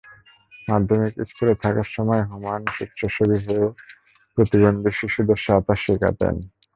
[0.67, 3.65] মাধ্যমিক স্কুলে থাকার সময় হুমায়ুন স্বেচ্ছাসেবী হয়ে
[4.33, 6.35] প্রতিবন্ধী শিশুদের সাঁতার শেখাতেন।